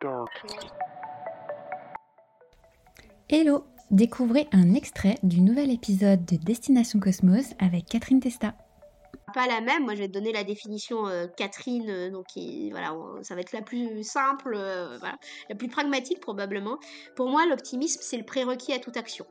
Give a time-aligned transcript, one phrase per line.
[0.00, 0.70] darkness.
[3.28, 8.54] Hello Découvrez un extrait du nouvel épisode de Destination Cosmos avec Catherine Testa.
[9.32, 12.26] Pas la même, moi je vais te donner la définition euh, Catherine, euh, donc
[12.70, 14.98] voilà, ça va être la plus simple, euh,
[15.48, 16.78] la plus pragmatique probablement.
[17.16, 19.26] Pour moi, l'optimisme, c'est le prérequis à toute action.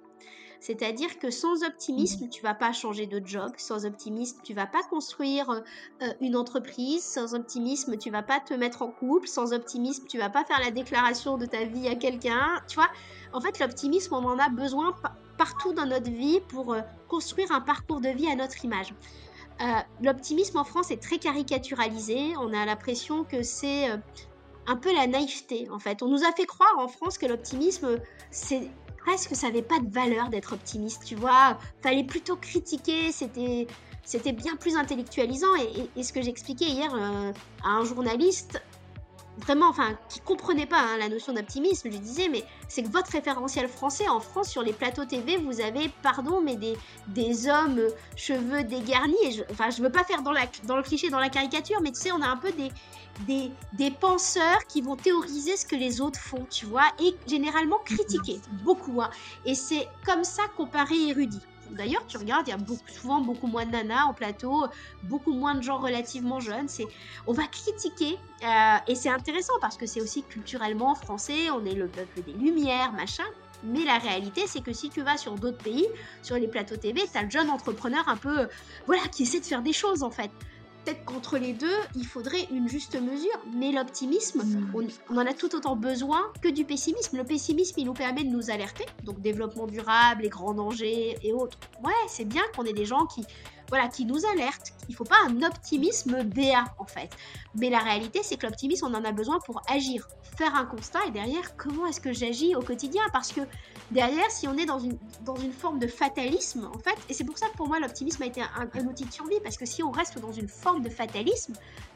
[0.60, 3.52] C'est-à-dire que sans optimisme, tu vas pas changer de job.
[3.58, 7.04] Sans optimisme, tu vas pas construire euh, une entreprise.
[7.04, 9.28] Sans optimisme, tu vas pas te mettre en couple.
[9.28, 12.62] Sans optimisme, tu vas pas faire la déclaration de ta vie à quelqu'un.
[12.68, 12.90] Tu vois,
[13.34, 14.96] en fait, l'optimisme, on en a besoin
[15.38, 18.94] partout dans notre vie pour euh, construire un parcours de vie à notre image.
[19.62, 19.66] Euh,
[20.02, 22.34] l'optimisme en France est très caricaturalisé.
[22.38, 23.90] On a l'impression que c'est
[24.68, 26.04] un peu la naïveté en fait.
[26.04, 28.00] On nous a fait croire en France que l'optimisme
[28.30, 28.70] c'est
[29.08, 31.58] presque ça n'avait pas de valeur d'être optimiste, tu vois.
[31.82, 33.66] Fallait plutôt critiquer, c'était
[34.04, 35.56] c'était bien plus intellectualisant.
[35.96, 37.32] Et, ce que j'expliquais hier euh,
[37.64, 38.62] à un journaliste,
[39.38, 43.12] vraiment, enfin, qui comprenait pas hein, la notion d'optimisme, je disais, mais c'est que votre
[43.12, 47.82] référentiel français en France sur les plateaux TV, vous avez, pardon, mais des, des hommes
[48.16, 49.16] cheveux dégarnis.
[49.24, 51.80] Et je, enfin, je veux pas faire dans, la, dans le cliché, dans la caricature,
[51.82, 52.70] mais tu sais, on a un peu des,
[53.28, 57.80] des, des penseurs qui vont théoriser ce que les autres font, tu vois, et généralement
[57.86, 59.02] critiquer, beaucoup.
[59.02, 59.10] Hein.
[59.46, 61.42] Et c'est comme ça qu'on paraît érudit.
[61.72, 64.68] D'ailleurs, tu regardes, il y a beaucoup, souvent beaucoup moins de nanas en plateau,
[65.04, 66.68] beaucoup moins de gens relativement jeunes.
[66.68, 66.88] C'est,
[67.26, 71.50] on va critiquer euh, et c'est intéressant parce que c'est aussi culturellement français.
[71.52, 73.26] On est le peuple des lumières, machin.
[73.64, 75.88] Mais la réalité, c'est que si tu vas sur d'autres pays,
[76.22, 78.48] sur les plateaux TV, t'as le jeune entrepreneur un peu,
[78.86, 80.30] voilà, qui essaie de faire des choses en fait
[80.88, 83.40] peut-être qu'entre les deux, il faudrait une juste mesure.
[83.54, 84.88] Mais l'optimisme, hmm.
[85.10, 87.18] on, en a tout autant besoin que du pessimisme.
[87.18, 88.86] Le pessimisme, il nous permet de nous alerter.
[89.04, 91.58] Donc développement durable, les grands dangers et autres.
[91.84, 93.26] Ouais, c'est bien qu'on ait des gens qui
[93.70, 94.74] voilà, qui nous alerte.
[94.90, 97.10] Il faut pas un optimisme béat en fait.
[97.56, 101.00] Mais la réalité, c'est que l'optimisme, on en a besoin pour agir, faire un constat
[101.08, 103.04] et derrière, comment est-ce que j'agis au quotidien?
[103.12, 103.42] Parce que
[103.92, 107.24] derrière, si on est dans une, dans une forme de fatalisme, en fait, et c'est
[107.24, 109.84] pour ça que pour moi, l'optimisme a été un, outil de survie, parce que si
[109.84, 111.54] on reste dans une forme de fatalisme,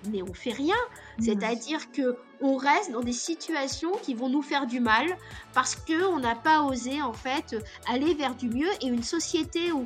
[0.10, 0.76] mais on fait rien.
[1.20, 1.24] Mmh.
[1.24, 5.06] C'est-à-dire que on reste dans des situations qui vont nous faire du mal
[5.54, 7.56] parce que on n'a pas osé en fait
[7.88, 9.86] aller vers du mieux et une société où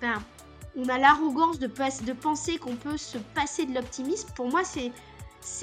[0.00, 0.22] ben
[0.76, 1.66] on a l'arrogance de,
[2.12, 4.92] penser qu'on peut se passer de l'optimisme, pour moi, c'est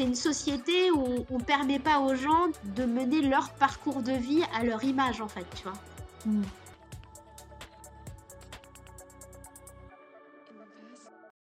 [0.04, 4.44] une société où on ne permet pas aux gens de mener leur parcours de vie
[4.54, 5.74] à leur image, en fait, tu vois.
[6.26, 6.42] Hmm.